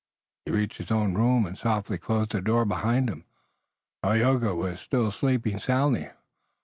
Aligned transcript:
He 0.45 0.51
reached 0.51 0.77
his 0.79 0.89
own 0.89 1.13
room 1.13 1.45
and 1.45 1.55
softly 1.55 1.99
closed 1.99 2.31
the 2.31 2.41
door 2.41 2.65
behind 2.65 3.07
him. 3.07 3.23
Tayoga 4.01 4.55
was 4.55 4.81
still 4.81 5.11
sleeping 5.11 5.59
soundly. 5.59 6.09